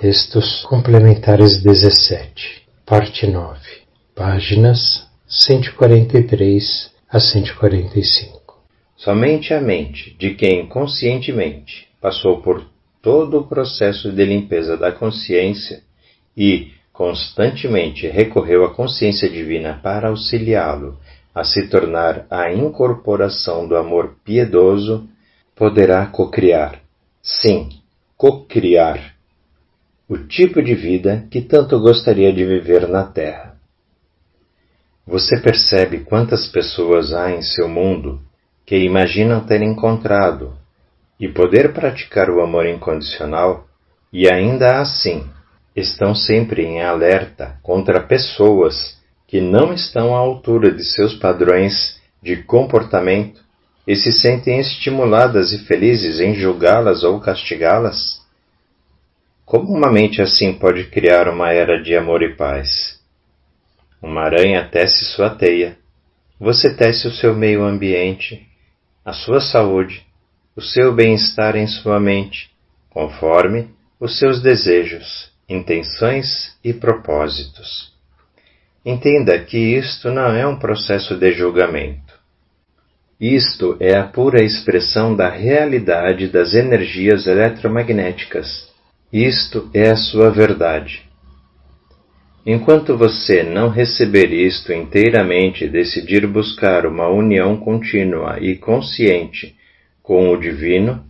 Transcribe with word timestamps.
Textos 0.00 0.64
Complementares 0.66 1.60
17, 1.60 2.68
Parte 2.86 3.26
9, 3.26 3.58
páginas 4.14 5.08
143 5.26 6.92
a 7.10 7.18
145. 7.18 8.62
Somente 8.96 9.52
a 9.52 9.60
mente 9.60 10.16
de 10.16 10.36
quem 10.36 10.68
conscientemente 10.68 11.88
passou 12.00 12.40
por 12.40 12.64
todo 13.02 13.40
o 13.40 13.48
processo 13.48 14.12
de 14.12 14.24
limpeza 14.24 14.76
da 14.76 14.92
consciência 14.92 15.82
e 16.36 16.70
constantemente 16.92 18.06
recorreu 18.06 18.64
à 18.64 18.72
consciência 18.72 19.28
divina 19.28 19.80
para 19.82 20.10
auxiliá-lo 20.10 20.96
a 21.34 21.42
se 21.42 21.66
tornar 21.66 22.24
a 22.30 22.52
incorporação 22.52 23.66
do 23.66 23.76
amor 23.76 24.14
piedoso, 24.24 25.08
poderá 25.56 26.06
cocriar. 26.06 26.80
Sim, 27.20 27.70
cocriar 28.16 29.17
o 30.08 30.16
tipo 30.16 30.62
de 30.62 30.74
vida 30.74 31.26
que 31.30 31.42
tanto 31.42 31.78
gostaria 31.78 32.32
de 32.32 32.42
viver 32.42 32.88
na 32.88 33.04
Terra. 33.04 33.56
Você 35.06 35.38
percebe 35.38 35.98
quantas 36.00 36.46
pessoas 36.46 37.12
há 37.12 37.30
em 37.30 37.42
seu 37.42 37.68
mundo 37.68 38.20
que 38.64 38.76
imaginam 38.76 39.44
ter 39.44 39.60
encontrado 39.60 40.54
e 41.20 41.28
poder 41.28 41.74
praticar 41.74 42.30
o 42.30 42.40
amor 42.40 42.66
incondicional 42.66 43.66
e 44.10 44.30
ainda 44.30 44.80
assim 44.80 45.26
estão 45.76 46.14
sempre 46.14 46.64
em 46.64 46.82
alerta 46.82 47.58
contra 47.62 48.00
pessoas 48.00 48.98
que 49.26 49.42
não 49.42 49.74
estão 49.74 50.16
à 50.16 50.18
altura 50.18 50.70
de 50.70 50.84
seus 50.84 51.14
padrões 51.14 52.00
de 52.22 52.36
comportamento 52.44 53.42
e 53.86 53.94
se 53.94 54.10
sentem 54.12 54.58
estimuladas 54.58 55.52
e 55.52 55.58
felizes 55.66 56.18
em 56.18 56.34
julgá-las 56.34 57.04
ou 57.04 57.20
castigá-las? 57.20 58.17
Como 59.48 59.72
uma 59.72 59.90
mente 59.90 60.20
assim 60.20 60.52
pode 60.52 60.90
criar 60.90 61.26
uma 61.26 61.50
era 61.50 61.82
de 61.82 61.96
amor 61.96 62.22
e 62.22 62.36
paz? 62.36 63.00
Uma 64.02 64.24
aranha 64.24 64.68
tece 64.70 65.06
sua 65.06 65.30
teia. 65.30 65.78
Você 66.38 66.76
tece 66.76 67.08
o 67.08 67.10
seu 67.10 67.34
meio 67.34 67.64
ambiente, 67.64 68.46
a 69.02 69.14
sua 69.14 69.40
saúde, 69.40 70.04
o 70.54 70.60
seu 70.60 70.94
bem-estar 70.94 71.56
em 71.56 71.66
sua 71.66 71.98
mente, 71.98 72.50
conforme 72.90 73.70
os 73.98 74.18
seus 74.18 74.42
desejos, 74.42 75.32
intenções 75.48 76.54
e 76.62 76.74
propósitos. 76.74 77.90
Entenda 78.84 79.38
que 79.38 79.56
isto 79.56 80.10
não 80.10 80.30
é 80.36 80.46
um 80.46 80.58
processo 80.58 81.16
de 81.16 81.32
julgamento. 81.32 82.12
Isto 83.18 83.78
é 83.80 83.96
a 83.96 84.04
pura 84.04 84.44
expressão 84.44 85.16
da 85.16 85.30
realidade 85.30 86.28
das 86.28 86.52
energias 86.52 87.26
eletromagnéticas 87.26 88.67
isto 89.12 89.70
é 89.72 89.90
a 89.90 89.96
sua 89.96 90.30
verdade. 90.30 91.08
Enquanto 92.44 92.96
você 92.96 93.42
não 93.42 93.68
receber 93.68 94.32
isto 94.32 94.72
inteiramente 94.72 95.64
e 95.64 95.68
decidir 95.68 96.26
buscar 96.26 96.86
uma 96.86 97.08
união 97.08 97.56
contínua 97.56 98.38
e 98.40 98.56
consciente 98.56 99.56
com 100.02 100.30
o 100.30 100.36
Divino, 100.36 101.04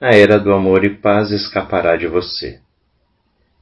a 0.00 0.14
era 0.14 0.38
do 0.38 0.52
amor 0.52 0.84
e 0.84 0.90
paz 0.90 1.30
escapará 1.30 1.96
de 1.96 2.06
você. 2.06 2.60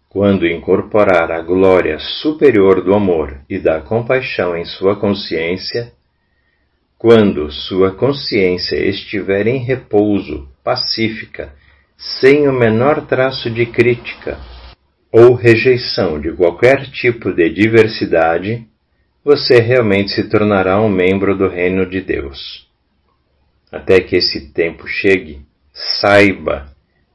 Quando 0.08 0.46
incorporar 0.46 1.30
a 1.30 1.40
glória 1.40 1.98
superior 1.98 2.82
do 2.82 2.94
amor 2.94 3.40
e 3.48 3.58
da 3.58 3.80
compaixão 3.80 4.56
em 4.56 4.64
sua 4.64 4.96
consciência, 4.96 5.92
quando 6.98 7.50
sua 7.50 7.90
consciência 7.90 8.76
estiver 8.76 9.46
em 9.46 9.58
repouso, 9.58 10.48
pacífica 10.62 11.52
sem 11.96 12.48
o 12.48 12.52
menor 12.52 13.06
traço 13.06 13.50
de 13.50 13.66
crítica 13.66 14.38
ou 15.12 15.34
rejeição 15.34 16.20
de 16.20 16.32
qualquer 16.32 16.90
tipo 16.90 17.32
de 17.32 17.48
diversidade, 17.48 18.66
você 19.24 19.60
realmente 19.60 20.10
se 20.10 20.28
tornará 20.28 20.80
um 20.80 20.88
membro 20.88 21.36
do 21.36 21.48
reino 21.48 21.86
de 21.86 22.00
Deus. 22.00 22.68
Até 23.70 24.00
que 24.00 24.16
esse 24.16 24.52
tempo 24.52 24.86
chegue, 24.86 25.40
saiba 26.00 26.66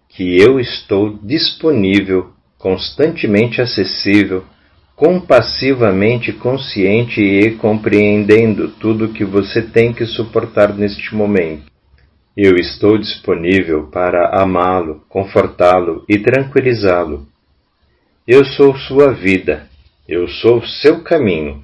que 0.08 0.40
eu 0.42 0.60
estou 0.60 1.20
disponível, 1.22 2.32
constantemente 2.58 3.62
acessível, 3.62 4.44
compassivamente 4.96 6.34
consciente 6.34 7.22
e 7.22 7.52
compreendendo 7.56 8.70
tudo 8.70 9.06
o 9.06 9.14
que 9.14 9.24
você 9.24 9.62
tem 9.62 9.94
que 9.94 10.06
suportar 10.06 10.74
neste 10.74 11.16
momento 11.16 11.70
eu 12.42 12.56
estou 12.56 12.98
disponível 12.98 13.88
para 13.88 14.42
amá-lo, 14.42 15.04
confortá-lo 15.10 16.06
e 16.08 16.18
tranquilizá-lo. 16.18 17.28
Eu 18.26 18.46
sou 18.46 18.78
sua 18.78 19.12
vida, 19.12 19.68
eu 20.08 20.26
sou 20.28 20.66
seu 20.66 21.04
caminho, 21.04 21.62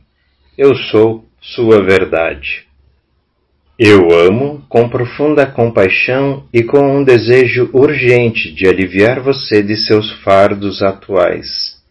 eu 0.57 0.75
sou 0.75 1.23
sua 1.39 1.81
verdade. 1.81 2.65
Eu 3.79 4.11
amo 4.11 4.65
com 4.67 4.89
profunda 4.89 5.45
compaixão 5.45 6.45
e 6.51 6.61
com 6.61 6.97
um 6.97 7.05
desejo 7.05 7.69
urgente 7.71 8.53
de 8.53 8.67
aliviar 8.67 9.21
você 9.21 9.63
de 9.63 9.77
seus 9.77 10.11
fardos 10.23 10.81
atuais. 10.81 11.81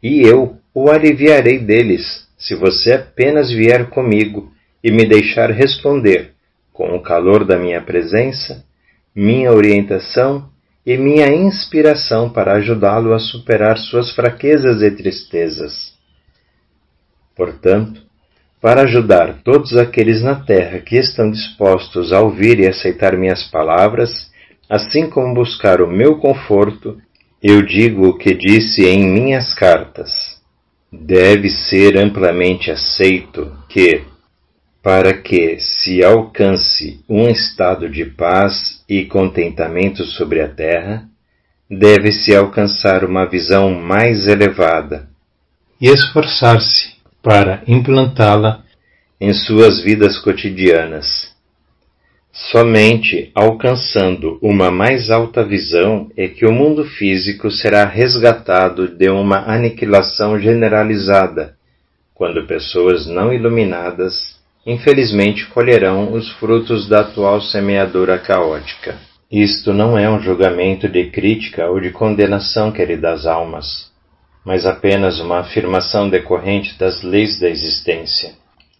E 0.00 0.20
eu 0.20 0.58
o 0.72 0.88
aliviarei 0.88 1.58
deles 1.58 2.28
se 2.38 2.54
você 2.54 2.92
apenas 2.92 3.50
vier 3.50 3.90
comigo 3.90 4.52
e 4.82 4.92
me 4.92 5.04
deixar 5.04 5.50
responder 5.50 6.37
com 6.78 6.94
o 6.94 7.02
calor 7.02 7.44
da 7.44 7.58
minha 7.58 7.80
presença, 7.80 8.64
minha 9.12 9.50
orientação 9.50 10.48
e 10.86 10.96
minha 10.96 11.26
inspiração 11.26 12.30
para 12.30 12.52
ajudá-lo 12.52 13.12
a 13.12 13.18
superar 13.18 13.76
suas 13.76 14.14
fraquezas 14.14 14.80
e 14.80 14.88
tristezas. 14.92 15.92
Portanto, 17.34 18.00
para 18.60 18.82
ajudar 18.82 19.42
todos 19.42 19.76
aqueles 19.76 20.22
na 20.22 20.36
terra 20.36 20.78
que 20.78 20.96
estão 20.96 21.28
dispostos 21.32 22.12
a 22.12 22.20
ouvir 22.20 22.60
e 22.60 22.68
aceitar 22.68 23.16
minhas 23.16 23.42
palavras, 23.50 24.30
assim 24.70 25.10
como 25.10 25.34
buscar 25.34 25.82
o 25.82 25.90
meu 25.90 26.18
conforto, 26.18 26.96
eu 27.42 27.60
digo 27.60 28.06
o 28.06 28.16
que 28.16 28.32
disse 28.34 28.86
em 28.86 29.04
minhas 29.04 29.52
cartas. 29.52 30.12
Deve 30.92 31.50
ser 31.50 31.98
amplamente 31.98 32.70
aceito 32.70 33.52
que, 33.68 34.04
para 34.88 35.12
que 35.12 35.58
se 35.60 36.02
alcance 36.02 37.04
um 37.06 37.28
estado 37.28 37.90
de 37.90 38.06
paz 38.06 38.82
e 38.88 39.04
contentamento 39.04 40.02
sobre 40.02 40.40
a 40.40 40.48
terra, 40.48 41.06
deve-se 41.70 42.34
alcançar 42.34 43.04
uma 43.04 43.26
visão 43.26 43.70
mais 43.70 44.26
elevada 44.26 45.06
e 45.78 45.90
esforçar-se 45.90 46.94
para 47.22 47.62
implantá-la 47.66 48.64
em 49.20 49.34
suas 49.34 49.82
vidas 49.82 50.18
cotidianas. 50.18 51.36
Somente 52.32 53.30
alcançando 53.34 54.38
uma 54.40 54.70
mais 54.70 55.10
alta 55.10 55.44
visão 55.44 56.10
é 56.16 56.28
que 56.28 56.46
o 56.46 56.50
mundo 56.50 56.86
físico 56.86 57.50
será 57.50 57.84
resgatado 57.84 58.88
de 58.88 59.10
uma 59.10 59.52
aniquilação 59.52 60.40
generalizada, 60.40 61.56
quando 62.14 62.46
pessoas 62.46 63.06
não 63.06 63.30
iluminadas 63.30 64.37
infelizmente 64.66 65.46
colherão 65.46 66.12
os 66.12 66.30
frutos 66.32 66.88
da 66.88 67.00
atual 67.00 67.40
semeadura 67.40 68.18
caótica. 68.18 68.96
Isto 69.30 69.72
não 69.74 69.98
é 69.98 70.08
um 70.08 70.20
julgamento 70.20 70.88
de 70.88 71.10
crítica 71.10 71.66
ou 71.66 71.80
de 71.80 71.90
condenação, 71.90 72.72
queridas 72.72 73.26
almas, 73.26 73.90
mas 74.44 74.64
apenas 74.64 75.20
uma 75.20 75.40
afirmação 75.40 76.08
decorrente 76.08 76.78
das 76.78 77.02
leis 77.02 77.38
da 77.38 77.48
existência. 77.48 78.32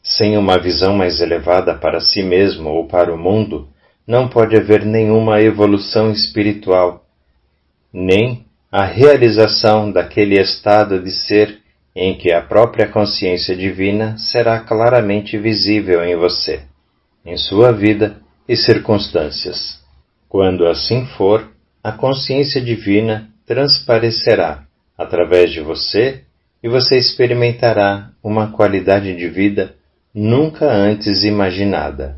Sem 0.03 0.39
uma 0.39 0.59
visão 0.59 0.97
mais 0.97 1.21
elevada 1.21 1.75
para 1.75 2.01
si 2.01 2.23
mesmo 2.23 2.71
ou 2.71 2.87
para 2.87 3.13
o 3.13 3.19
mundo, 3.19 3.69
não 4.07 4.27
pode 4.27 4.57
haver 4.57 4.87
nenhuma 4.87 5.43
evolução 5.43 6.11
espiritual, 6.11 7.05
nem 7.93 8.47
a 8.73 8.85
realização 8.85 9.93
daquele 9.93 10.41
estado 10.41 10.99
de 10.99 11.11
ser 11.11 11.59
em 12.01 12.17
que 12.17 12.31
a 12.31 12.41
própria 12.41 12.87
consciência 12.87 13.57
divina 13.57 14.17
será 14.17 14.61
claramente 14.61 15.37
visível 15.37 16.05
em 16.05 16.15
você, 16.15 16.61
em 17.27 17.37
sua 17.37 17.73
vida 17.73 18.19
e 18.49 18.55
circunstâncias. 18.55 19.83
Quando 20.29 20.69
assim 20.69 21.07
for, 21.17 21.51
a 21.83 21.91
consciência 21.91 22.61
divina 22.61 23.29
transparecerá 23.45 24.63
através 24.97 25.51
de 25.51 25.61
você 25.61 26.23
e 26.63 26.69
você 26.69 26.97
experimentará 26.97 28.11
uma 28.23 28.53
qualidade 28.53 29.17
de 29.17 29.27
vida 29.27 29.75
nunca 30.15 30.71
antes 30.71 31.25
imaginada. 31.25 32.17